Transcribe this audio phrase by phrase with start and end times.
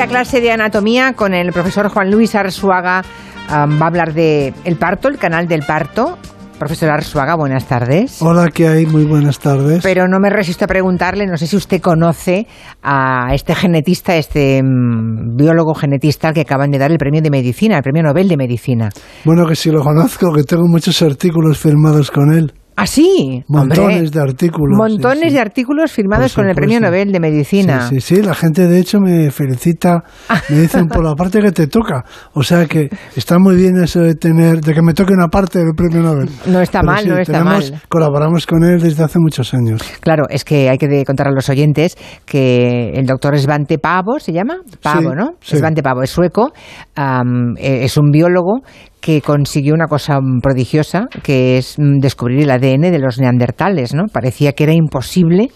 [0.00, 3.02] la clase de anatomía con el profesor Juan Luis Arzuaga.
[3.50, 6.16] va a hablar de el parto, el canal del parto.
[6.58, 8.16] Profesor Arzuaga, buenas tardes.
[8.22, 8.86] Hola, ¿qué hay?
[8.86, 9.82] Muy buenas tardes.
[9.82, 12.46] Pero no me resisto a preguntarle, no sé si usted conoce
[12.82, 17.76] a este genetista, este mm, biólogo genetista que acaban de dar el premio de medicina,
[17.76, 18.88] el premio Nobel de medicina.
[19.26, 22.54] Bueno, que sí lo conozco, que tengo muchos artículos firmados con él.
[22.76, 23.44] ¿Ah, sí?
[23.48, 24.76] Montones de artículos.
[24.76, 27.88] Montones de artículos firmados con el Premio Nobel de Medicina.
[27.88, 30.02] Sí, sí, la gente de hecho me felicita,
[30.48, 32.04] me dicen por la parte que te toca.
[32.32, 35.58] O sea que está muy bien eso de tener, de que me toque una parte
[35.58, 36.30] del Premio Nobel.
[36.46, 37.82] No está mal, no está mal.
[37.88, 39.82] Colaboramos con él desde hace muchos años.
[40.00, 44.32] Claro, es que hay que contar a los oyentes que el doctor Svante Pavo, ¿se
[44.32, 44.56] llama?
[44.82, 45.34] Pavo, ¿no?
[45.40, 46.52] Svante Pavo, es sueco,
[46.96, 48.62] eh, es un biólogo
[49.00, 54.06] que consiguió una cosa prodigiosa, que es mm, descubrir el ADN de los neandertales, ¿no?
[54.12, 55.48] Parecía que era imposible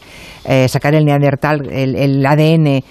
[0.46, 2.82] eh, sacar el neandertal, el, el ADN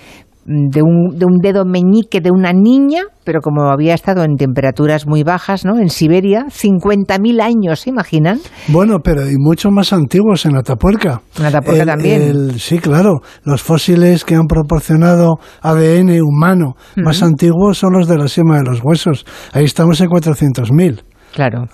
[0.46, 5.08] de un, de un dedo meñique de una niña, pero como había estado en temperaturas
[5.08, 5.80] muy bajas, ¿no?
[5.80, 8.40] En Siberia, 50.000 años, ¿se imaginan?
[8.68, 11.22] Bueno, pero y mucho más antiguos en Atapuerca.
[11.40, 12.52] En Atapuerca también.
[12.60, 13.22] sí, claro.
[13.44, 18.64] Los fósiles que han proporcionado ADN humano más antiguos son los de la sema de
[18.64, 19.26] los huesos.
[19.54, 21.02] Ahí estamos en 400.000.
[21.34, 21.66] Claro.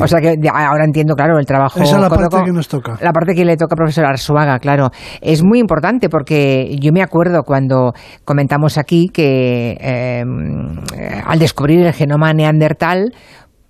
[0.00, 1.80] O sea que ahora entiendo, claro, el trabajo.
[1.80, 2.98] Esa es la parte que nos toca.
[3.00, 4.90] La parte que le toca a profesor Arzuaga, claro.
[5.20, 7.92] Es muy importante porque yo me acuerdo cuando
[8.24, 10.24] comentamos aquí que eh,
[11.24, 13.12] al descubrir el genoma neandertal,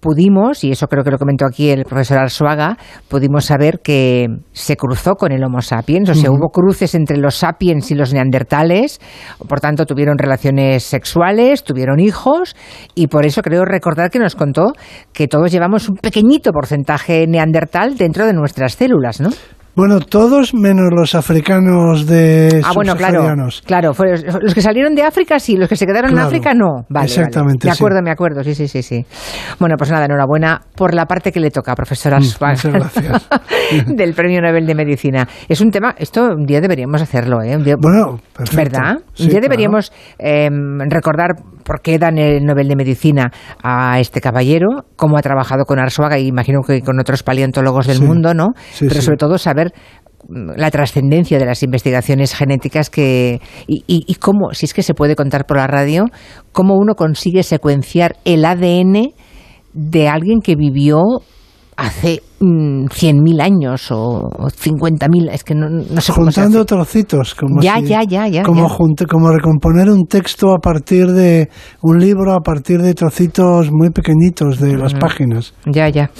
[0.04, 2.76] pudimos, y eso creo que lo comentó aquí el profesor Arzuaga,
[3.08, 7.36] pudimos saber que se cruzó con el Homo sapiens, o sea, hubo cruces entre los
[7.36, 9.00] sapiens y los neandertales,
[9.48, 12.54] por tanto tuvieron relaciones sexuales, tuvieron hijos,
[12.94, 14.74] y por eso creo recordar que nos contó
[15.14, 19.30] que todos llevamos un pequeñito porcentaje neandertal dentro de nuestras células, ¿no?
[19.76, 23.24] Bueno, todos menos los africanos de Ah, bueno, claro.
[23.66, 23.92] Claro,
[24.40, 26.84] los que salieron de África sí, los que se quedaron en África no.
[26.88, 27.66] Vale, exactamente.
[27.66, 29.04] Me acuerdo, me acuerdo, sí, sí, sí, sí.
[29.58, 33.28] Bueno, pues nada, enhorabuena por la parte que le toca, profesora mm, Muchas gracias.
[33.88, 35.26] del Premio Nobel de Medicina.
[35.48, 37.56] Es un tema, esto un día deberíamos hacerlo, ¿eh?
[37.78, 38.56] bueno, perfecto.
[38.56, 38.98] ¿Verdad?
[39.18, 43.32] un día deberíamos em, recordar por qué dan el Nobel de Medicina
[43.62, 48.00] a este caballero, cómo ha trabajado con Arsuaga y imagino que con otros paleontólogos del
[48.00, 48.48] mundo, ¿no?
[48.78, 49.72] Pero sobre todo saber
[50.28, 55.16] la trascendencia de las investigaciones genéticas que y, y, cómo, si es que se puede
[55.16, 56.04] contar por la radio,
[56.52, 59.12] cómo uno consigue secuenciar el ADN
[59.74, 61.02] de alguien que vivió
[61.76, 67.78] hace 100.000 mm, años o 50.000, es que no, no sé Juntando trocitos, como ya,
[67.80, 68.68] ya, ya, ya, como,
[69.08, 71.48] como recomponer un texto a partir de
[71.82, 75.54] un libro, a partir de trocitos muy pequeñitos de las páginas.
[75.66, 76.10] Ya, ya,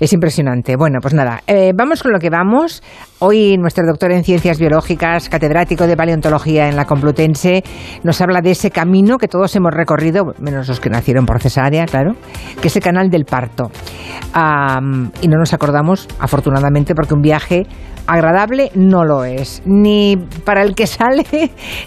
[0.00, 0.76] es impresionante.
[0.76, 2.82] Bueno, pues nada, eh, vamos con lo que vamos.
[3.20, 7.62] Hoy nuestro doctor en Ciencias Biológicas, catedrático de Paleontología en la Complutense,
[8.02, 11.86] nos habla de ese camino que todos hemos recorrido, menos los que nacieron por cesárea,
[11.86, 12.12] claro,
[12.60, 13.70] que es el canal del parto.
[14.34, 17.66] Y no nos acordamos afortunadamente, porque un viaje
[18.06, 21.24] agradable no lo es, ni para el que sale,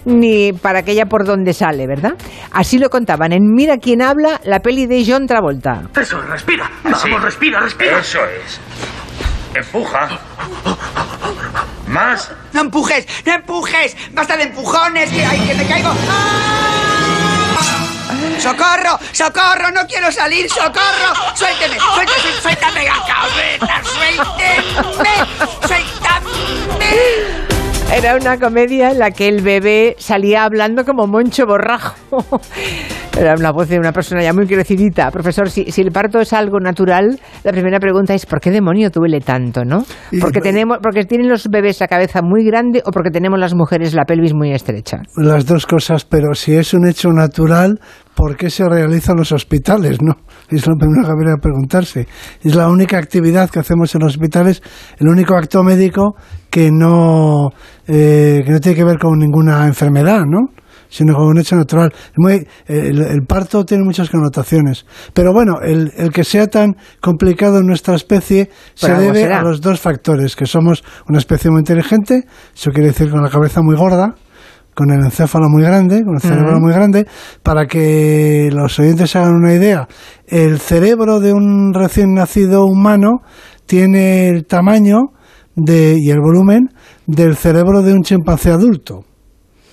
[0.06, 2.14] ni para aquella por donde sale, ¿verdad?
[2.52, 5.84] Así lo contaban en Mira quién habla, la peli de John Travolta.
[6.00, 6.70] Eso, respira.
[6.84, 8.00] Vamos, respira, respira.
[8.00, 8.60] Eso es.
[9.54, 10.20] Empuja.
[11.88, 12.32] Más.
[12.54, 13.96] No empujes, no empujes.
[14.14, 15.90] Basta de empujones, que hay que me caigo.
[18.40, 19.00] ¡Socorro!
[19.12, 19.72] ¡Socorro!
[19.72, 20.50] ¡No quiero salir!
[20.50, 21.14] ¡Socorro!
[21.36, 21.78] ¡Suélteme!
[21.80, 22.42] ¡Suélteme!
[22.42, 23.82] ¡Suéltame la cabeza!
[23.84, 24.64] ¡Suélteme!
[25.68, 27.37] ¡Suéltame!
[27.96, 31.96] Era una comedia en la que el bebé salía hablando como Moncho Borrajo.
[33.18, 35.10] Era una voz de una persona ya muy crecidita.
[35.10, 39.22] Profesor, si, el parto es algo natural, la primera pregunta es ¿por qué demonio duele
[39.22, 39.86] tanto, no?
[40.22, 43.96] Porque, tenemos, porque tienen los bebés la cabeza muy grande o porque tenemos las mujeres
[43.96, 44.98] la pelvis muy estrecha.
[45.16, 47.80] Las dos cosas, pero si es un hecho natural,
[48.14, 49.98] ¿por qué se realiza en los hospitales?
[50.02, 50.14] No,
[50.50, 52.08] es lo primero que habría que preguntarse.
[52.42, 54.62] Es la única actividad que hacemos en los hospitales,
[55.00, 56.16] el único acto médico
[56.50, 57.50] que no,
[57.88, 60.48] eh, que no tiene que ver con ninguna enfermedad, ¿no?
[60.90, 61.94] sino con un hecho natural.
[62.68, 67.96] el, parto tiene muchas connotaciones, pero bueno, el, el, que sea tan complicado en nuestra
[67.96, 72.24] especie se debe a los dos factores, que somos una especie muy inteligente,
[72.56, 74.16] eso quiere decir con la cabeza muy gorda,
[74.78, 77.08] con el encéfalo muy grande, con el cerebro muy grande,
[77.42, 79.88] para que los oyentes hagan una idea.
[80.28, 83.22] El cerebro de un recién nacido humano
[83.66, 85.14] tiene el tamaño
[85.56, 86.70] de, y el volumen
[87.08, 89.04] del cerebro de un chimpancé adulto.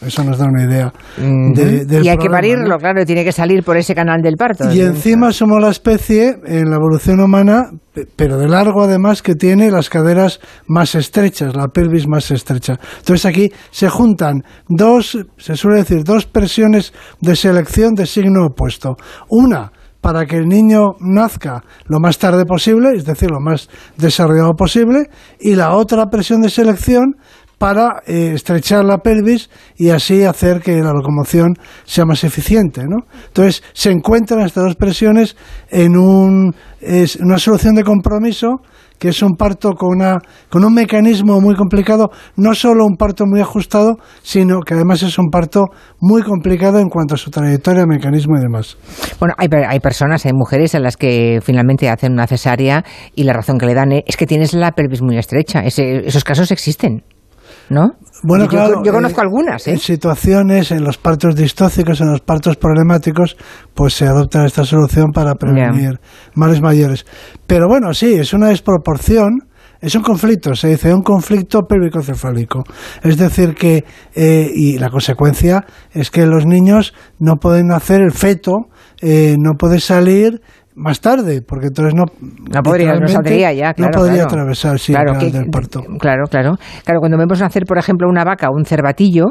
[0.00, 0.92] Eso nos da una idea.
[1.18, 1.54] Ujú.
[1.54, 2.78] de- del y hay que parirlo, ¿no?
[2.78, 4.70] claro, tiene que salir por ese canal del parto.
[4.72, 9.34] Y encima somos la especie en la evolución humana, pe- pero de largo además, que
[9.34, 12.78] tiene las caderas más estrechas, la pelvis más estrecha.
[12.98, 18.96] Entonces aquí se juntan dos, se suele decir, dos presiones de selección de signo opuesto.
[19.30, 24.52] Una, para que el niño nazca lo más tarde posible, es decir, lo más desarrollado
[24.54, 25.08] posible,
[25.40, 27.14] y la otra presión de selección
[27.58, 31.54] para eh, estrechar la pelvis y así hacer que la locomoción
[31.84, 32.82] sea más eficiente.
[32.84, 32.98] ¿no?
[33.28, 35.36] Entonces, se encuentran estas dos presiones
[35.70, 38.56] en un, es una solución de compromiso
[38.96, 40.18] que es un parto con, una,
[40.48, 45.18] con un mecanismo muy complicado, no solo un parto muy ajustado, sino que además es
[45.18, 45.64] un parto
[46.00, 48.78] muy complicado en cuanto a su trayectoria, mecanismo y demás.
[49.18, 52.84] Bueno, hay, hay personas, hay mujeres a las que finalmente hacen una cesárea
[53.16, 55.60] y la razón que le dan es que tienes la pelvis muy estrecha.
[55.64, 57.02] Ese- esos casos existen,
[57.70, 57.92] ¿no?
[58.22, 59.72] Bueno, yo, claro, yo conozco eh, algunas, ¿eh?
[59.72, 63.36] En situaciones, en los partos distóxicos, en los partos problemáticos,
[63.74, 66.00] pues se adopta esta solución para prevenir
[66.34, 67.04] males mayores.
[67.46, 69.48] Pero bueno, sí, es una desproporción.
[69.80, 72.64] Es un conflicto, se dice un conflicto pélvico-cefálico.
[73.02, 73.84] Es decir, que,
[74.14, 78.70] eh, y la consecuencia es que los niños no pueden nacer, el feto
[79.02, 80.40] eh, no puede salir
[80.76, 82.04] más tarde, porque entonces no.
[82.20, 83.92] No podría, no saldría ya, claro.
[83.92, 84.28] No podría claro.
[84.28, 85.82] atravesar, sí, claro, que- del parto.
[86.00, 86.56] Claro, claro.
[86.84, 89.26] Claro, cuando vemos nacer, por ejemplo, una vaca un cervatillo,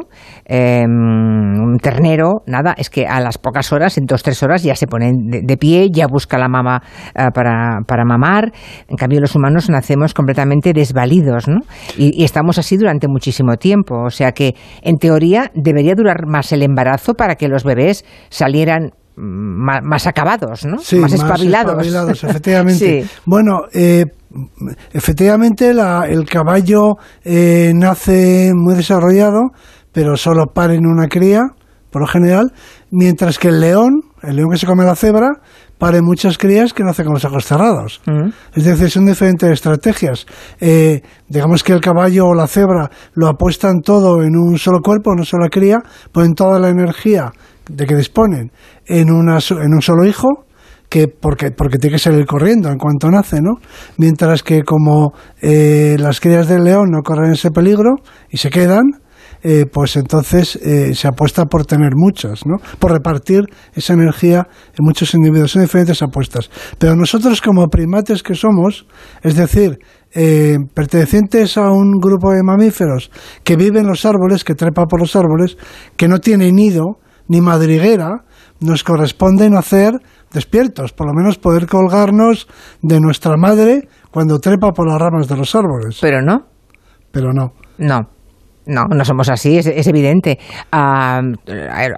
[0.45, 4.75] eh, un ternero, nada, es que a las pocas horas, en dos, tres horas, ya
[4.75, 6.81] se ponen de, de pie, ya busca la mama
[7.15, 8.51] eh, para, para mamar.
[8.87, 11.59] En cambio, los humanos nacemos completamente desvalidos, ¿no?
[11.97, 13.95] Y, y estamos así durante muchísimo tiempo.
[14.05, 18.91] O sea que, en teoría, debería durar más el embarazo para que los bebés salieran
[19.15, 20.77] más, acabados, ¿no?
[20.79, 21.71] Sí, más espabilados.
[21.73, 23.03] espabilados, efectivamente.
[23.03, 23.09] Sí.
[23.25, 24.05] Bueno, eh,
[24.91, 29.51] efectivamente la- el caballo eh, nace muy desarrollado,
[29.91, 31.41] pero solo para en una cría,
[31.91, 32.51] por lo general,
[32.91, 35.29] mientras que el león, el león que se come la cebra,
[35.77, 38.01] pare muchas crías que nace con los ojos cerrados.
[38.07, 38.29] Mm.
[38.55, 40.25] Es decir, son diferentes estrategias.
[40.61, 45.11] Eh, digamos que el caballo o la cebra lo apuestan todo en un solo cuerpo,
[45.11, 45.79] en una sola cría,
[46.11, 47.31] ponen toda la energía
[47.69, 48.51] de que disponen
[48.85, 50.45] en, una, en un solo hijo,
[50.89, 53.55] que porque, porque tiene que salir corriendo en cuanto nace, ¿no?
[53.97, 57.95] Mientras que como eh, las crías del león no corren ese peligro
[58.29, 58.83] y se quedan,
[59.45, 62.57] eh, pues entonces eh, se apuesta por tener muchas, ¿no?
[62.79, 63.41] Por repartir
[63.73, 65.51] esa energía en muchos individuos.
[65.51, 66.49] Son diferentes apuestas.
[66.77, 68.85] Pero nosotros como primates que somos,
[69.21, 69.79] es decir,
[70.13, 73.11] eh, pertenecientes a un grupo de mamíferos
[73.43, 75.57] que viven en los árboles, que trepa por los árboles,
[75.97, 78.23] que no tiene nido ni madriguera,
[78.59, 79.93] nos corresponde nacer
[80.31, 82.47] despiertos, por lo menos poder colgarnos
[82.81, 85.97] de nuestra madre cuando trepa por las ramas de los árboles.
[86.01, 86.45] Pero no,
[87.11, 87.53] Pero no.
[87.77, 88.12] no.
[88.65, 90.39] No, no somos así, es, es evidente.
[90.71, 91.21] Ah,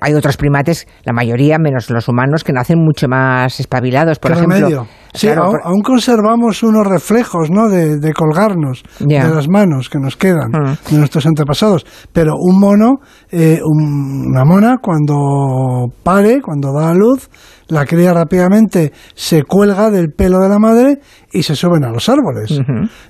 [0.02, 4.18] hay, otros primates, la mayoría, menos los humanos, que nacen mucho más espabilados.
[4.20, 4.88] Por ¿Qué ejemplo, remedio?
[5.14, 7.70] Sí, Claro, aún, por- aún conservamos unos reflejos ¿no?
[7.70, 10.92] de, de colgarnos de las manos que nos quedan Mm.
[10.92, 11.86] de nuestros antepasados.
[12.12, 12.96] Pero un mono,
[13.32, 17.30] eh, un- una mona, cuando pare, cuando da a luz,
[17.68, 21.00] la cría rápidamente se cuelga del pelo de la madre
[21.32, 22.60] y se suben a los árboles.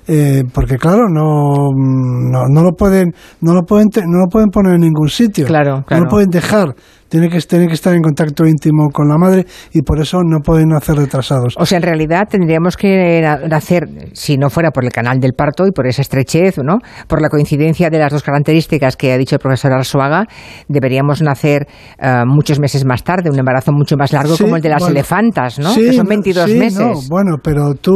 [0.06, 4.74] Eh, porque claro, no, no, no lo pueden, no lo pueden, no lo pueden poner
[4.74, 5.46] en ningún sitio.
[5.46, 6.74] Claro, No lo pueden dejar.
[7.08, 10.68] Tiene que, que estar en contacto íntimo con la madre y por eso no pueden
[10.68, 11.54] nacer retrasados.
[11.58, 15.32] O sea, en realidad tendríamos que na- nacer, si no fuera por el canal del
[15.34, 16.78] parto y por esa estrechez, ¿no?
[17.06, 20.24] Por la coincidencia de las dos características que ha dicho el profesor Arzuaga,
[20.68, 21.66] deberíamos nacer
[21.98, 24.80] eh, muchos meses más tarde, un embarazo mucho más largo Sí, como el de las
[24.80, 25.70] bueno, elefantas, ¿no?
[25.70, 26.78] sí, que son 22 sí, meses.
[26.80, 27.92] no, bueno, pero tú,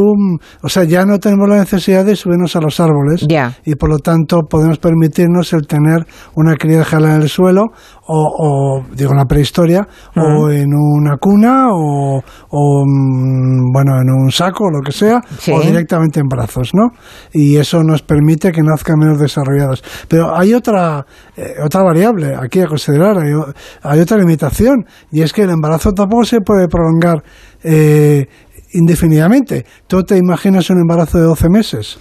[0.61, 3.53] o sea, ya no tenemos la necesidad de subirnos a los árboles Ya.
[3.65, 7.65] y por lo tanto podemos permitirnos el tener una cría en el suelo
[8.13, 9.87] o, o, digo, en la prehistoria
[10.17, 12.17] o en una cuna o,
[12.49, 15.51] o, mm, bueno, en un saco o lo que sea Sí.
[15.51, 16.89] o directamente en brazos, ¿no?
[17.31, 19.81] Y eso nos permite que nazcan menos desarrolladas.
[20.09, 21.05] Pero hay otra,
[21.37, 23.17] eh, otra variable aquí a considerar,
[23.83, 27.23] hay otra limitación y es que el embarazo tampoco se puede prolongar
[27.63, 28.27] eh,
[28.73, 29.65] indefinidamente.
[29.87, 31.97] ¿Tú te imaginas un embarazo de 12 meses?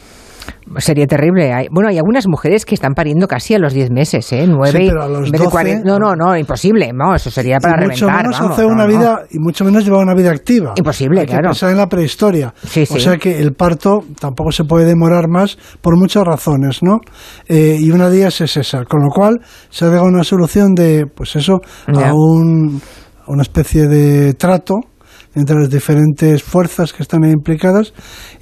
[0.78, 1.52] Sería terrible.
[1.52, 4.46] Hay- bueno, hay algunas mujeres que están pariendo casi a los 10 meses, ¿eh?
[4.46, 5.84] 9 Sí, pero a los en vez de 12, 40.
[5.84, 6.92] No, no, no, imposible.
[6.94, 8.24] No, eso sería para y mucho reventar.
[8.26, 8.88] menos vamos, hacer no, una no.
[8.98, 10.74] vida y mucho menos llevar una vida activa.
[10.76, 11.48] Imposible, Hay que claro.
[11.48, 12.54] pensar en la prehistoria.
[12.64, 12.94] Sí, sí.
[12.96, 17.00] O sea que el parto tampoco se puede demorar más por muchas razones, ¿no?
[17.48, 18.84] Eh, y una de ellas es esa.
[18.84, 21.60] Con lo cual se ha una solución de, pues eso,
[21.92, 22.10] Ya.
[22.10, 22.80] a un,
[23.26, 24.76] a una especie de trato
[25.34, 27.92] entre las diferentes fuerzas que están implicadas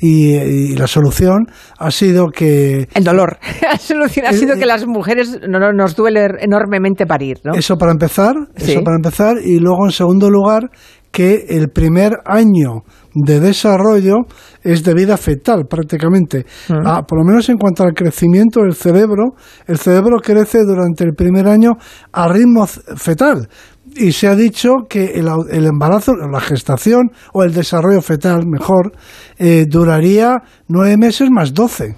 [0.01, 1.47] y, la solución
[1.79, 2.89] ha sido que...
[2.95, 3.39] El dolor.
[3.63, 7.53] La solución ha sido que las mujeres no, nos duele enormemente parir, ¿no?
[7.55, 10.71] Eso para empezar, eso para empezar, y luego en segundo lugar
[11.11, 14.19] que el primer año de desarrollo
[14.63, 16.45] es de vida fetal prácticamente.
[16.69, 16.87] Mm.
[16.87, 19.35] Ah, por lo menos en cuanto al crecimiento del cerebro,
[19.67, 21.73] el cerebro crece durante el primer año
[22.13, 23.49] a ritmo fetal.
[23.99, 28.93] Y se ha dicho que el, embarazo, la gestación o el desarrollo fetal, mejor,
[29.39, 30.37] eh, duraría
[30.69, 31.97] nueve meses más doce.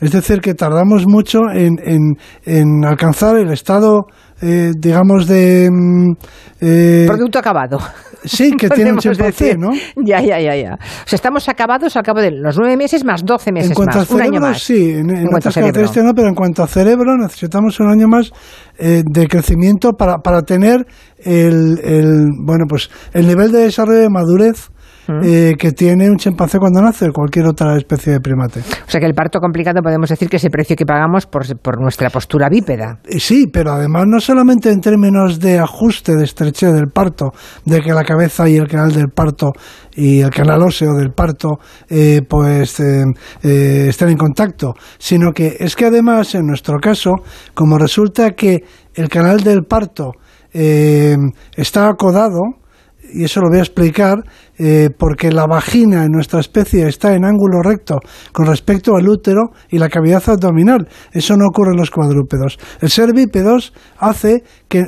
[0.00, 4.06] Es decir, que tardamos mucho en, en alcanzar el estado
[4.40, 5.68] eh, digamos, de...
[5.70, 6.12] Mm,
[6.60, 7.78] eh, Producto acabado.
[8.24, 9.70] Sí, que tiene un chimpancé, ¿no?
[9.96, 10.74] Ya, ya, ya, ya.
[10.74, 13.98] O sea, estamos acabados al cabo de los nueve meses más doce meses en cuanto
[13.98, 14.62] más, a cerebro, más.
[14.62, 16.02] Sí, en, en, cuanto a cerebro.
[16.02, 18.30] no, pero en cuanto a cerebro necesitamos un año más
[18.78, 20.86] eh, de crecimiento para, para tener
[21.18, 24.70] el, el, bueno, pues el nivel de desarrollo de madurez
[25.08, 28.60] eh, que tiene un chimpancé cuando nace cualquier otra especie de primate.
[28.60, 31.44] O sea que el parto complicado podemos decir que es el precio que pagamos por,
[31.58, 33.00] por nuestra postura bípeda.
[33.04, 37.32] Eh, sí, pero además no solamente en términos de ajuste, de estrechez del parto,
[37.64, 39.52] de que la cabeza y el canal del parto
[39.94, 41.58] y el canal óseo del parto
[41.88, 47.12] eh, pues estén en contacto, sino que es que además en nuestro caso,
[47.52, 50.12] como resulta que el canal del parto
[50.52, 52.63] está acodado,
[53.12, 54.24] y eso lo voy a explicar,
[54.58, 57.98] eh, porque la vagina en nuestra especie está en ángulo recto
[58.32, 60.88] con respecto al útero y la cavidad abdominal.
[61.12, 62.58] Eso no ocurre en los cuadrúpedos.
[62.80, 64.84] El ser bípedos hace que,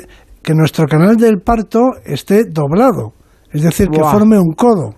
[0.54, 3.14] nuestro canal del parto esté doblado,
[3.50, 4.94] es decir, que forme un codo.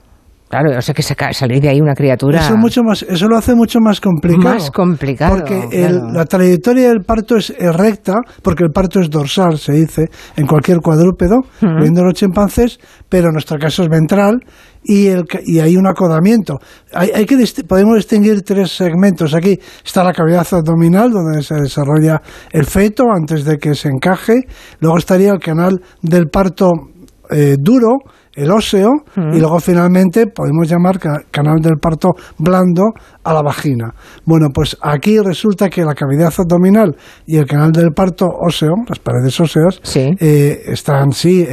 [0.48, 2.40] Claro, o sea que salir de ahí una criatura.
[2.40, 4.54] Eso, mucho más, eso lo hace mucho más complicado.
[4.54, 5.36] Más complicado.
[5.36, 10.46] Porque la trayectoria del parto es recta, porque el parto es dorsal, se dice, en
[10.46, 12.78] cualquier cuadrúpedo, viendo los chimpancés,
[13.08, 14.40] pero en nuestro caso es ventral
[14.82, 16.58] y, el, y hay un acodamiento.
[16.94, 17.36] Hay, hay que
[17.66, 19.34] podemos distinguir tres segmentos.
[19.34, 24.44] Aquí está la cavidad abdominal, donde se desarrolla el feto antes de que se encaje.
[24.80, 26.72] Luego estaría el canal del parto
[27.30, 27.98] eh, duro,
[28.38, 30.98] el óseo y luego finalmente podemos llamar
[31.30, 32.92] canal del parto blando
[33.24, 33.92] a la vagina.
[34.24, 38.98] Bueno, pues aquí resulta que la cavidad abdominal y el canal del parto óseo, las
[38.98, 41.46] paredes óseas, eh, están sí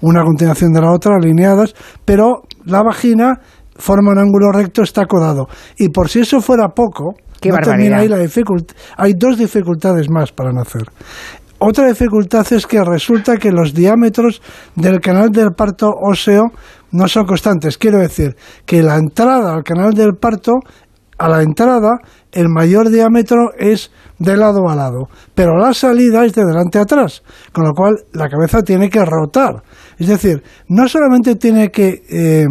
[0.00, 1.74] una continuación de la otra alineadas,
[2.04, 3.40] pero la vagina
[3.78, 5.48] forma un ángulo recto, está acodado.
[5.78, 7.14] Y por si eso fuera poco,
[7.44, 8.74] no termina ahí la dificultad.
[8.96, 10.84] Hay dos dificultades más para nacer.
[11.58, 14.42] Otra dificultad es que resulta que los diámetros
[14.74, 16.52] del canal del parto óseo
[16.92, 17.78] no son constantes.
[17.78, 18.36] Quiero decir
[18.66, 20.52] que la entrada al canal del parto,
[21.18, 21.98] a la entrada,
[22.32, 26.82] el mayor diámetro es de lado a lado, pero la salida es de delante a
[26.82, 27.22] atrás,
[27.52, 29.62] con lo cual la cabeza tiene que rotar.
[29.98, 32.46] Es decir, no solamente tiene que, eh,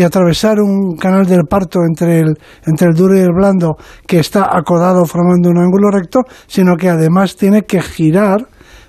[0.00, 3.76] que atravesar un canal del parto entre el, entre el duro y el blando
[4.06, 8.46] que está acodado formando un ángulo recto, sino que además tiene que girar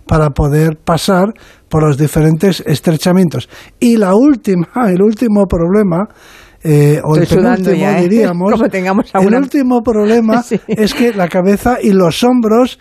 [0.08, 1.34] para poder pasar
[1.68, 3.50] por los diferentes estrechamientos.
[3.77, 6.08] Y la última, el último problema
[6.63, 8.01] eh, o el penúltimo ¿eh?
[8.10, 8.53] diríamos,
[9.13, 12.77] el último problema es que la cabeza y los hombros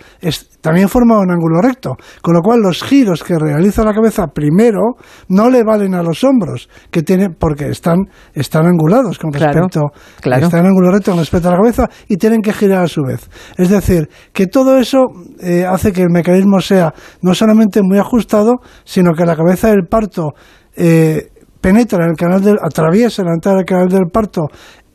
[0.61, 4.97] también forman un ángulo recto, con lo cual los giros que realiza la cabeza primero
[5.29, 7.99] no le valen a los hombros, que tiene, porque están,
[8.35, 12.43] están angulados con respecto, están en ángulo recto con respecto a la cabeza y tienen
[12.43, 13.29] que girar a su vez.
[13.57, 15.07] Es decir, que todo eso
[15.41, 19.87] eh, hace que el mecanismo sea no solamente muy ajustado, sino que la cabeza del
[19.89, 20.35] parto
[20.77, 24.49] eh, penetra en el canal del, atraviesa la entrada del canal del parto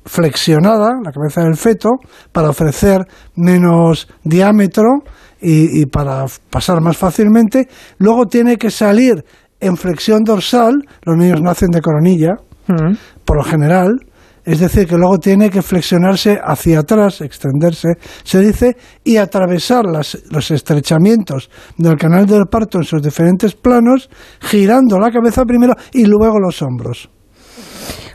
[0.05, 1.89] flexionada, la cabeza del feto,
[2.31, 3.01] para ofrecer
[3.35, 4.99] menos diámetro
[5.41, 7.67] y, para pasar más fácilmente.
[7.97, 9.23] Luego tiene que salir
[9.59, 12.33] en flexión dorsal, los niños nacen de coronilla,
[12.67, 12.93] mm.
[13.25, 13.99] por lo general,
[14.45, 20.51] es decir, que luego tiene que flexionarse hacia atrás, extenderse, se dice, y atravesar los
[20.51, 24.09] estrechamientos del canal del parto en sus diferentes planos,
[24.39, 27.09] girando la cabeza primero y luego los hombros.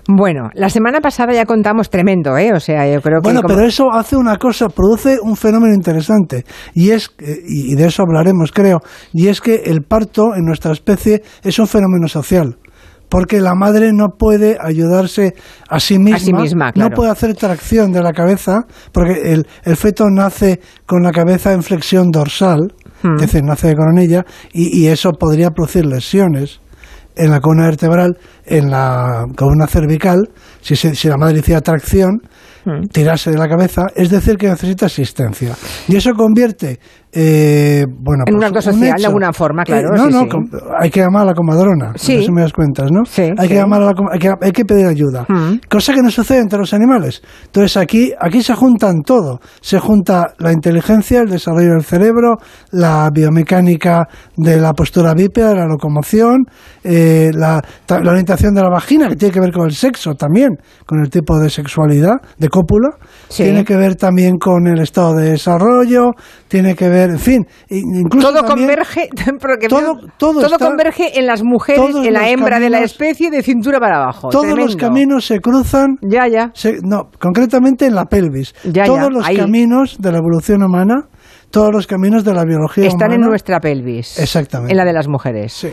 [0.09, 2.53] Bueno, la semana pasada ya contamos tremendo, ¿eh?
[2.53, 3.29] O sea, yo creo que...
[3.29, 6.45] Bueno, pero eso hace una cosa, produce un fenómeno interesante,
[6.75, 7.11] y es,
[7.47, 8.81] y de eso hablaremos, creo,
[9.13, 12.57] y es que el parto en nuestra especie es un fenómeno social
[13.11, 15.35] porque la madre no puede ayudarse
[15.69, 18.63] a sí misma, no puede hacer tracción de la cabeza,
[18.93, 23.17] porque el, feto nace con la cabeza en flexión dorsal, hmm.
[23.17, 26.61] es decir, nace de coronilla, y, eso podría producir lesiones
[27.17, 30.31] en la columna vertebral, en la columna cervical,
[30.63, 32.23] si, si la madre hiciera tracción,
[32.65, 32.89] Mm.
[32.93, 35.57] tirarse de la cabeza, es decir, que necesita asistencia.
[35.89, 36.79] Y eso convierte
[37.13, 39.07] eh, bueno, En un acto social, de hecho.
[39.09, 40.57] alguna forma, claro, Eh, no, sí, no, sí.
[40.79, 41.93] hay que llamar a la comadrona.
[41.97, 42.17] Sí.
[42.17, 43.01] Eso me das cuentas, ¿no?
[43.05, 45.27] Sí, hay que llamar a la hay que, hay que pedir ayuda.
[45.29, 45.61] Mm.
[45.69, 47.23] Cosa que no sucede entre los animales.
[47.47, 49.41] Entonces aquí, aquí se juntan todo.
[49.61, 52.37] Se junta la inteligencia, el desarrollo del cerebro,
[52.71, 56.45] la biomecánica de la postura bípeda, de la locomoción,
[56.85, 60.51] eh, la, la orientación de la vagina, que tiene que ver con el sexo también,
[60.87, 62.91] con el tipo de sexualidad, de cópula.
[63.35, 66.11] Tiene que ver también con el estado de desarrollo,
[66.49, 69.09] tiene que ver, en fin, i- incluso todo también- converge,
[69.41, 73.43] porque todo- todo está- converge en las mujeres, en la hembra de la especie, de
[73.43, 74.29] cintura para abajo.
[74.29, 76.51] Todos los caminos se cruzan Ya, ya.
[76.55, 78.55] Se- no, concretamente en la pelvis.
[78.65, 79.37] Ya, todos ya, los ahí.
[79.37, 81.07] caminos de la evolución humana,
[81.51, 83.29] todos los caminos de la biología Están en humana.
[83.31, 84.19] nuestra pelvis.
[84.19, 84.73] Exactamente.
[84.73, 85.53] En la de las mujeres.
[85.53, 85.69] Sí.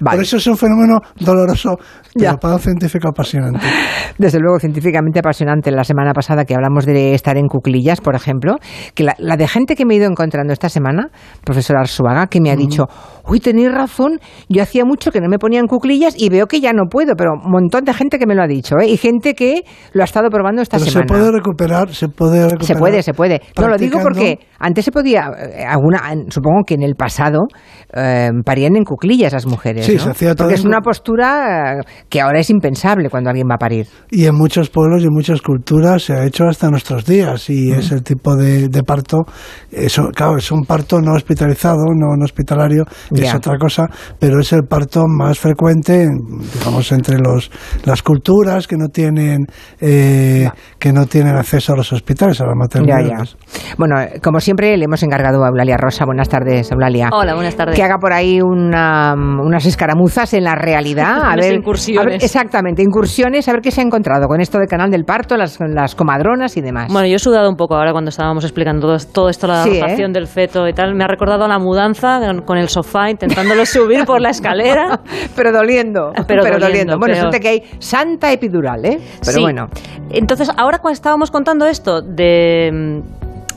[0.00, 0.16] Vale.
[0.16, 1.76] Por eso es un fenómeno doloroso,
[2.14, 2.30] Ya.
[2.30, 3.60] pero para un científico apasionante.
[4.18, 5.70] Desde luego, científicamente apasionante.
[5.70, 8.56] La semana pasada que hablamos de estar en cuclillas, por ejemplo,
[8.94, 11.08] que la, la de gente que me he ido encontrando esta semana,
[11.44, 12.84] profesor Arzuaga, que me ha dicho,
[13.26, 16.60] uy, tenéis razón, yo hacía mucho que no me ponía en cuclillas y veo que
[16.60, 18.88] ya no puedo, pero un montón de gente que me lo ha dicho, ¿eh?
[18.88, 21.06] y gente que lo ha estado probando esta Pero semana.
[21.08, 22.64] se puede recuperar, se puede recuperar.
[22.66, 23.40] Se puede, se puede.
[23.58, 27.46] No, lo digo porque antes se podía, eh, alguna, supongo que en el pasado
[27.94, 29.86] eh, parían en cuclillas las mujeres.
[29.86, 30.04] Sí, ¿no?
[30.04, 33.58] se hacía todo Porque es una postura que ahora es impensable cuando alguien va a
[33.58, 33.86] parir.
[34.10, 37.72] Y en muchos pueblos y en muchas culturas se ha hecho hasta nuestros días y
[37.72, 39.24] es el tipo de, de parto,
[39.70, 43.86] eso, claro, es un parto no hospitalizado, no, no hospitalario, es otra cosa,
[44.18, 46.18] pero es el parto más frecuente, en,
[46.54, 47.50] digamos, entre los,
[47.84, 49.46] las culturas que no tienen
[49.80, 53.36] eh, que no tienen acceso a los hospitales, a maternidades.
[53.36, 53.74] ya.
[53.78, 56.04] Bueno, como siempre, le hemos encargado a Eulalia Rosa.
[56.04, 57.10] Buenas tardes, Eulalia.
[57.12, 57.76] Hola, buenas tardes.
[57.76, 61.22] Que haga por ahí una, unas escaramuzas en la realidad.
[61.30, 62.02] A ver, incursiones.
[62.02, 65.04] a ver- exactamente, incursiones, a ver qué se ha encontrado con esto del canal del
[65.04, 66.92] parto, las, las comadronas y demás.
[66.92, 69.76] Bueno, yo he sudado un poco ahora cuando estábamos explicando todo, todo esto, la Sí,
[69.78, 69.80] ¿eh?
[69.80, 70.94] rotación del feto y tal.
[70.94, 75.00] Me ha recordado a la mudanza con- el sofá intentándolo subir por la escalera.
[75.36, 76.12] pero doliendo.
[76.28, 78.98] Pero doliendo, Bueno, pero- suerte que hay santa epidural, ¿eh?
[79.20, 79.40] Pero Sí.
[79.40, 79.68] bueno.
[80.10, 83.00] Entonces, ahora cuando estábamos contando esto de,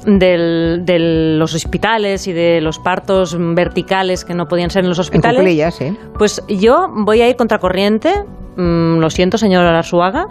[0.05, 0.99] del- de
[1.37, 5.39] los hospitales y de los partos verticales que no podían ser en los En hospitales,
[5.39, 5.79] cuclillas,
[6.17, 8.09] pues yo voy a ir contracorriente.
[8.55, 10.27] mm, lo siento, señor Arsuaga.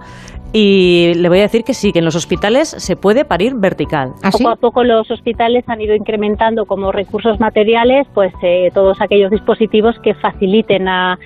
[0.55, 4.13] Y le voy a decir que sí, que en los hospitales se puede parir vertical.
[4.23, 4.43] ¿Ah, sí?
[4.45, 9.31] Poco a poco los hospitales han ido incrementando como recursos materiales pues eh, todos aquellos
[9.31, 11.19] dispositivos que faciliten a,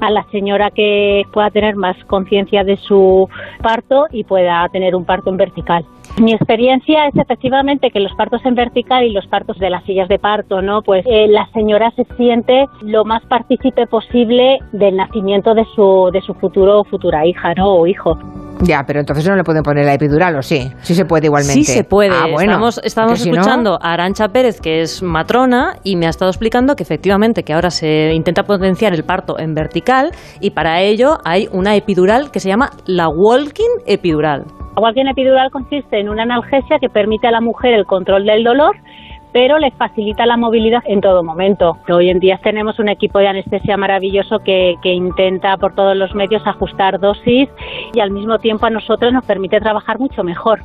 [0.00, 3.28] a la señora que pueda tener más conciencia de su
[3.60, 5.84] parto y pueda tener un parto en vertical.
[6.20, 10.08] Mi experiencia es efectivamente que los partos en vertical y los partos de las sillas
[10.08, 10.82] de parto, ¿no?
[10.82, 16.20] Pues eh, la señora se siente lo más partícipe posible del nacimiento de su, de
[16.22, 17.68] su futuro o futura hija, ¿no?
[17.74, 18.18] O hijo.
[18.62, 20.68] Ya, pero entonces no le pueden poner la epidural, ¿o sí?
[20.80, 21.62] Sí se puede igualmente.
[21.62, 22.10] Sí se puede.
[22.10, 22.50] Ah, bueno.
[22.52, 26.10] Estamos, estamos porque si no- escuchando a Arancha Pérez, que es matrona, y me ha
[26.10, 30.80] estado explicando que efectivamente que ahora se intenta potenciar el parto en vertical y para
[30.80, 34.44] ello hay una epidural que se llama la walking epidural.
[34.78, 38.76] Walking epidural consiste en una analgesia que permite a la mujer el control del dolor,
[39.32, 41.78] pero le facilita la movilidad en todo momento.
[41.88, 46.14] Hoy en día tenemos un equipo de anestesia maravilloso que, que intenta por todos los
[46.14, 47.48] medios ajustar dosis
[47.94, 50.60] y al mismo tiempo a nosotros nos permite trabajar mucho mejor.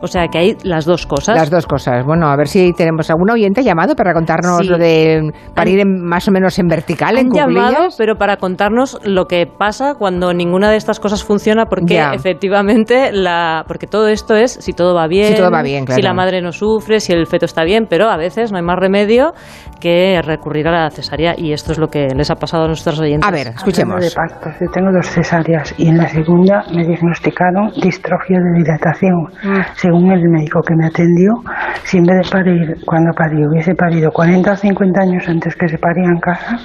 [0.00, 1.34] O sea que hay las dos cosas.
[1.36, 2.04] Las dos cosas.
[2.04, 4.68] Bueno, a ver si tenemos algún oyente llamado para contarnos Sí.
[4.68, 7.94] lo de parir en- más o menos en vertical, en Han llamado, cuclillas.
[7.96, 12.12] pero para contarnos lo que pasa cuando ninguna de estas cosas funciona, porque Ya.
[12.12, 15.96] efectivamente la, porque todo esto es si todo va bien, Si todo va bien, claro.
[15.96, 18.64] si la madre no sufre, si el feto está bien, pero a veces no hay
[18.64, 19.32] más remedio
[19.80, 22.98] que recurrir a la cesárea y esto es lo que les ha pasado a nuestros
[23.00, 23.26] oyentes.
[23.26, 23.94] A ver, escuchemos.
[23.94, 28.58] Hablando de partos, yo tengo dos cesáreas y en la segunda me diagnosticaron distrofia de
[28.58, 29.28] dilatación.
[29.84, 31.30] Según el médico que me atendió,
[31.82, 35.68] si en vez de parir, cuando parí, hubiese parido 40 o 50 años antes que
[35.68, 36.56] se paría en casa,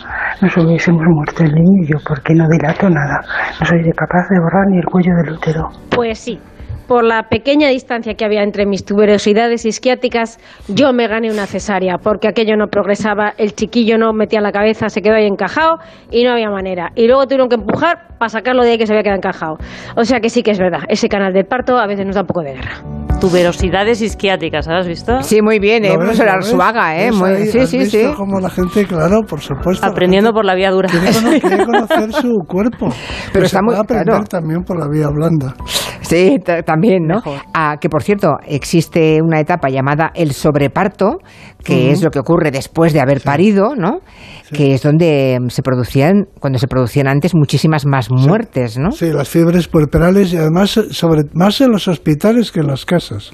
[0.42, 3.20] nos hubiésemos muerto el niño porque no dilato nada.
[3.60, 5.68] No soy capaz de borrar ni el cuello del útero.
[5.94, 6.40] Pues sí.
[6.90, 12.00] Por la pequeña distancia que había entre mis tuberosidades isquiáticas, yo me gané una cesárea,
[12.00, 15.78] porque aquello no progresaba, el chiquillo no metía la cabeza, se quedó ahí encajado
[16.10, 16.90] y no había manera.
[16.96, 19.58] Y luego tuvieron que empujar para sacarlo de ahí que se había quedado encajado.
[19.96, 22.22] O sea que sí que es verdad, ese canal del parto a veces nos da
[22.22, 22.82] un poco de guerra.
[23.22, 25.22] Tuberosidades isquiáticas, ¿has visto?
[25.22, 25.90] Sí, muy bien, ¿eh?
[25.90, 26.18] ¿Lo ves?
[26.18, 26.46] Profesor ¿Lo ves?
[26.48, 27.06] Arzuaga, ¿eh?
[27.12, 27.46] ¿Ves Muy- ahí?
[27.48, 28.14] sí, ¿Has sí, visto sí.
[28.18, 29.86] cómo la gente, claro, por supuesto.
[29.86, 30.90] Aprendiendo por la vía dura.
[30.90, 32.88] Quiere, cono- quiere conocer su cuerpo.
[33.32, 34.24] Pero está se muy- puede aprender claro.
[34.26, 35.54] también por la vía blanda.
[36.02, 36.66] Sí, también,
[37.08, 37.22] ¿no?
[37.54, 41.20] Ah, que por cierto, existe una etapa llamada el sobreparto,
[41.64, 44.00] que es lo que ocurre después de haber parido, ¿no?
[44.52, 48.92] Que es donde se producían, cuando se producían antes, muchísimas más muertes, ¿no?
[48.92, 53.34] Sí, las fiebres puerperales y además sobre, más en los hospitales que en las casas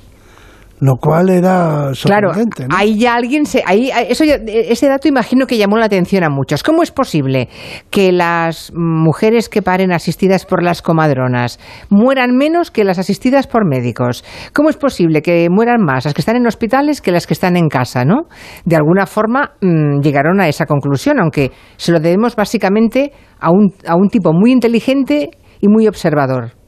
[0.79, 2.65] lo cual era sorprendente.
[2.65, 6.29] Claro, ahí ya alguien se, ahí, eso ese dato imagino que llamó la atención a
[6.29, 6.63] muchos.
[6.63, 7.49] ¿Cómo es posible
[7.89, 11.59] que las mujeres que paren asistidas por las comadronas
[11.89, 14.23] mueran menos que las asistidas por médicos?
[14.53, 17.55] ¿Cómo es posible que mueran más las que están en hospitales que las que están
[17.55, 18.27] en casa, no?
[18.65, 23.73] De alguna forma mm, llegaron a esa conclusión, aunque se lo debemos básicamente a un,
[23.87, 26.64] a un tipo muy inteligente y muy observador.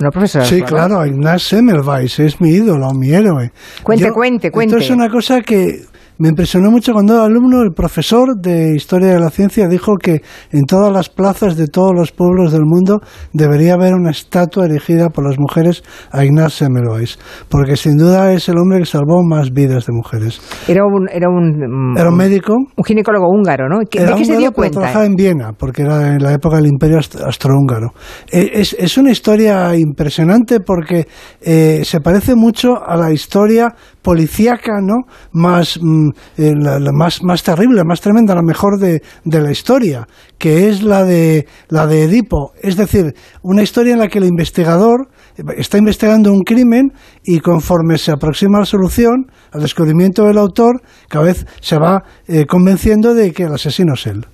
[0.00, 0.44] ¿No, profesor?
[0.44, 3.50] Sí, claro, Ignaz Semmelweis es mi ídolo, mi héroe.
[3.82, 4.76] Cuente, cuente, cuente.
[4.76, 5.80] Esto es una cosa que
[6.18, 10.22] me impresionó mucho cuando el alumno, el profesor de Historia de la Ciencia, dijo que
[10.50, 13.00] en todas las plazas de todos los pueblos del mundo
[13.32, 18.48] debería haber una estatua erigida por las mujeres a Ignaz Semmelweis, porque sin duda es
[18.48, 20.40] el hombre que salvó más vidas de mujeres.
[20.66, 22.54] Era un, era un, mm, era un médico.
[22.76, 23.78] Un ginecólogo húngaro, ¿no?
[23.78, 24.80] ¿De qué se dio cuenta?
[24.80, 27.92] Trabajaba en Viena, porque era en la época del Imperio Austrohúngaro.
[28.32, 31.06] Eh, es, es una historia impresionante porque
[31.40, 35.04] eh, se parece mucho a la historia policíaca, ¿no?
[35.32, 36.08] Más, mm,
[36.38, 40.06] eh, la, más, más terrible, más tremenda, la mejor de, de, la historia,
[40.38, 42.52] que es la de, la de Edipo.
[42.62, 45.08] Es decir, una historia en la que el investigador
[45.56, 46.92] está investigando un crimen
[47.24, 52.02] y conforme se aproxima a la solución, al descubrimiento del autor, cada vez se va
[52.26, 54.26] eh, convenciendo de que el asesino es él.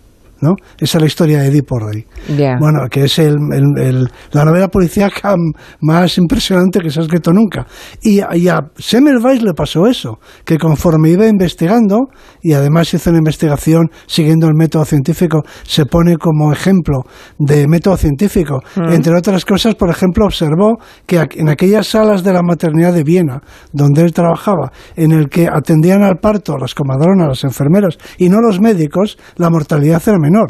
[0.44, 0.56] ¿No?
[0.78, 2.04] Esa es la historia de Edipo Rey.
[2.60, 3.34] Bueno, que es el,
[4.32, 5.34] la novela policíaca
[5.80, 7.66] más impresionante que se ha escrito nunca.
[8.02, 11.98] Y, a Semmelweis le pasó eso, que conforme iba investigando,
[12.42, 17.04] y además hizo una investigación siguiendo el método científico, se pone como ejemplo
[17.38, 18.60] de método científico.
[18.76, 18.92] Mm.
[18.92, 20.76] Entre otras cosas, por ejemplo, observó
[21.06, 23.40] que en aquellas salas de la maternidad de Viena,
[23.72, 28.40] donde él trabajaba, en el que atendían al parto las comadronas, las enfermeras, y no
[28.40, 30.33] los médicos, la mortalidad era menor.
[30.34, 30.48] menor.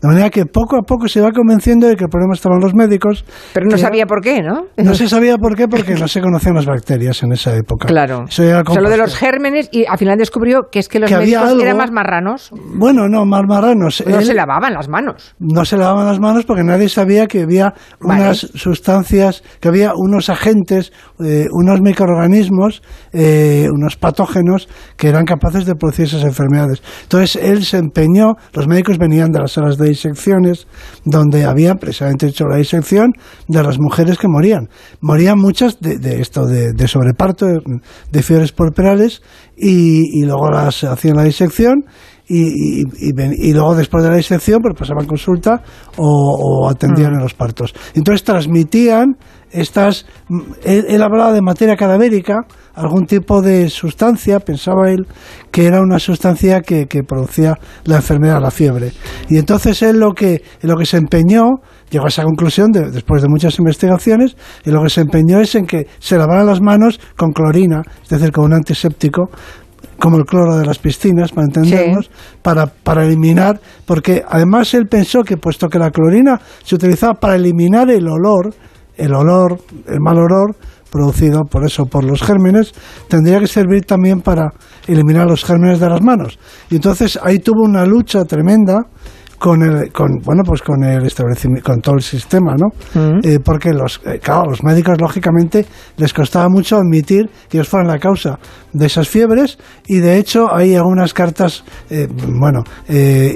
[0.00, 2.72] De manera que poco a poco se va convenciendo de que el problema estaban los
[2.72, 3.24] médicos.
[3.52, 4.66] Pero no sabía por qué, ¿no?
[4.76, 7.88] No se sabía por qué porque no se conocían las bacterias en esa época.
[7.88, 8.26] Claro.
[8.28, 11.90] Solo de los gérmenes y al final descubrió que es que los médicos eran más
[11.90, 12.50] marranos.
[12.76, 14.04] Bueno, no, más marranos.
[14.06, 15.34] No se lavaban las manos.
[15.40, 20.30] No se lavaban las manos porque nadie sabía que había unas sustancias, que había unos
[20.30, 20.92] agentes,
[21.24, 22.82] eh, unos microorganismos,
[23.12, 26.82] eh, unos patógenos que eran capaces de producir esas enfermedades.
[27.02, 30.66] Entonces él se empeñó, los médicos venían de las salas de disecciones
[31.04, 33.12] donde había precisamente hecho la disección
[33.46, 34.68] de las mujeres que morían.
[35.00, 37.46] Morían muchas de, esto, de, sobreparto,
[38.10, 39.22] de, fiebres puerperales,
[39.56, 41.84] y, luego las hacían la disección
[42.28, 45.62] y, y, luego después de la disección pues pasaban consulta
[45.96, 47.14] o, atendían mm.
[47.14, 47.74] en los partos.
[47.94, 49.16] Entonces transmitían
[49.50, 50.04] estas...
[50.64, 52.40] él, hablaba de materia cadavérica,
[52.74, 55.06] algún tipo de sustancia, pensaba él,
[55.50, 58.92] que era una sustancia que, producía la enfermedad, la fiebre.
[59.30, 61.60] Y entonces él lo que, lo que se empeñó,
[61.90, 64.36] llegó a esa conclusión después de muchas investigaciones,
[64.66, 68.10] y lo que se empeñó es en que se lavaran las manos con clorina, es
[68.10, 69.30] decir, con un antiséptico,
[69.98, 72.10] como el cloro de las piscinas, para entendernos,
[72.42, 77.34] para, para eliminar, porque además él pensó que puesto que la clorina se utilizaba para
[77.36, 78.54] eliminar el olor,
[78.96, 80.56] el olor, el mal olor,
[80.90, 82.72] producido por eso, por los gérmenes,
[83.08, 84.52] tendría que servir también para
[84.86, 86.38] eliminar los gérmenes de las manos.
[86.70, 88.86] Y entonces ahí tuvo una lucha tremenda
[89.38, 92.68] con el, con, bueno, pues con el establecimiento, con todo el sistema, ¿no?
[93.22, 95.64] Eh, porque los, eh, claro, los médicos lógicamente
[95.96, 98.38] les costaba mucho admitir que ellos fueran la causa
[98.72, 102.64] de esas fiebres y de hecho hay algunas cartas, eh, bueno,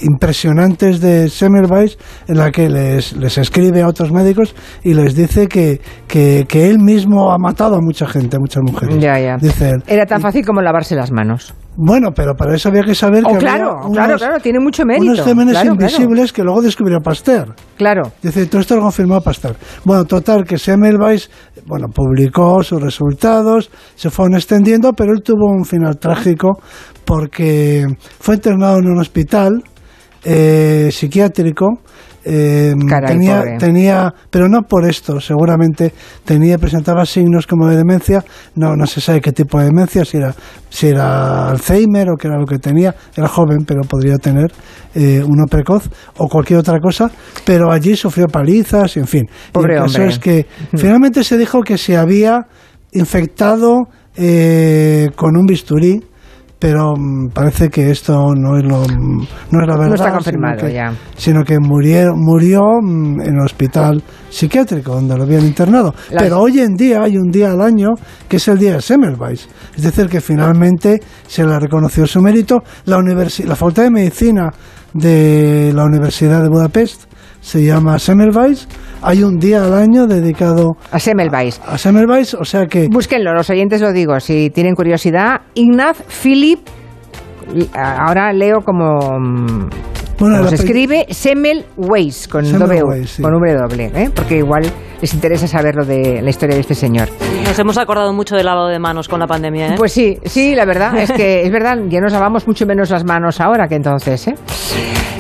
[0.03, 5.47] impresionantes de Semmelweis en la que les, les escribe a otros médicos y les dice
[5.47, 8.99] que, que, que él mismo ha matado a mucha gente, a muchas mujeres.
[8.99, 9.37] Ya, ya.
[9.37, 11.55] Dice Era tan fácil como lavarse las manos.
[11.77, 15.07] Bueno, pero para eso había que saber oh, que claro, claro, claro, tiene mucho mérito.
[15.13, 17.55] Unos gérmenes invisibles que luego descubrió Pasteur.
[17.77, 18.13] Claro.
[18.23, 19.57] Dice, todo esto lo confirmó Pasteur.
[19.85, 21.31] Bueno, total, que Semmelweis,
[21.67, 26.61] bueno, publicó sus resultados, se fueron extendiendo, pero él tuvo un final trágico
[27.05, 27.87] porque
[28.21, 29.63] fue internado en un hospital
[30.25, 31.81] eh, psiquiátrico
[32.25, 32.75] eh,
[33.07, 35.93] tenía, tenía, pero no por esto, seguramente
[36.25, 40.19] tenía, presentaba signos como de demencia, no, no se sabe qué tipo de demencia, si
[40.19, 40.35] era,
[40.69, 44.53] si era Alzheimer o qué era lo que tenía, era joven, pero podría tener
[44.95, 47.11] eh, uno precoz o cualquier otra cosa,
[47.45, 49.27] pero allí sufrió palizas, y en fin.
[49.53, 52.47] Pobre y el es que finalmente se dijo que se había
[52.93, 56.01] infectado eh, con un bisturí
[56.63, 59.23] pero mm, parece que esto no es, lo, no
[59.61, 59.89] es la verdad.
[59.89, 60.93] No está sino confirmado que- ya.
[61.17, 65.93] Sino que murió, murió mm, en el hospital psiquiátrico donde lo habían internado.
[66.17, 67.89] Pero hoy en día hay un día al año
[68.29, 69.49] que es el día de Semmelweis.
[69.77, 72.63] Es decir, que finalmente se le reconoció su mérito.
[72.85, 74.49] La, universi- la Facultad de Medicina
[74.95, 77.05] de la Universidad de Budapest
[77.43, 78.69] se llama Semmelweis.
[79.03, 81.61] Hay un día al año dedicado A Semmelweis.
[81.67, 85.43] a Semmelweis, o sea que Búsquenlo, los oyentes lo digo, si tienen curiosidad.
[85.55, 86.61] Ignaz Philipp,
[87.75, 89.69] ahora leo como, mm,
[90.19, 93.23] Bueno, como se escribe, Semmelweis, con Semmelweis, W, sí.
[93.23, 94.11] con W, ¿eh?
[94.15, 94.65] porque igual
[95.01, 97.09] les interesa saber lo de la historia de este señor.
[97.45, 99.75] Nos hemos acordado mucho del lavado de manos con la pandemia, ¿eh?
[99.77, 103.05] Pues sí, sí, la verdad es que es verdad, ya nos lavamos mucho menos las
[103.05, 104.29] manos ahora que entonces.
[104.29, 104.35] ¿eh?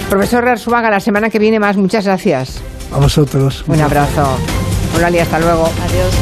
[0.09, 2.63] Profesor Arzuaga, la semana que viene más, muchas gracias.
[2.93, 3.65] a vosotros.
[3.67, 4.37] Un abrazo.
[4.97, 5.65] Hola, hasta luego.
[5.65, 6.11] Adiós.